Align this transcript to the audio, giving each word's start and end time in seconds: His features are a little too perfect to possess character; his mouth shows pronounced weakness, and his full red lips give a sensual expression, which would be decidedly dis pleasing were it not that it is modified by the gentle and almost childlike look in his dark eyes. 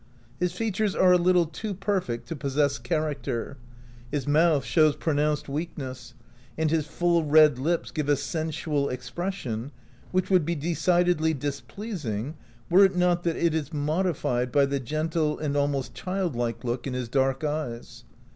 His 0.39 0.51
features 0.51 0.95
are 0.95 1.11
a 1.11 1.17
little 1.19 1.45
too 1.45 1.75
perfect 1.75 2.27
to 2.29 2.35
possess 2.35 2.79
character; 2.79 3.57
his 4.09 4.25
mouth 4.27 4.65
shows 4.65 4.95
pronounced 4.95 5.47
weakness, 5.47 6.15
and 6.57 6.71
his 6.71 6.87
full 6.87 7.23
red 7.23 7.59
lips 7.59 7.91
give 7.91 8.09
a 8.09 8.15
sensual 8.15 8.89
expression, 8.89 9.71
which 10.11 10.31
would 10.31 10.43
be 10.43 10.55
decidedly 10.55 11.35
dis 11.35 11.61
pleasing 11.61 12.33
were 12.67 12.83
it 12.83 12.97
not 12.97 13.21
that 13.21 13.35
it 13.35 13.53
is 13.53 13.71
modified 13.71 14.51
by 14.51 14.65
the 14.65 14.79
gentle 14.79 15.37
and 15.37 15.55
almost 15.55 15.93
childlike 15.93 16.63
look 16.63 16.87
in 16.87 16.95
his 16.95 17.07
dark 17.07 17.43
eyes. 17.43 18.03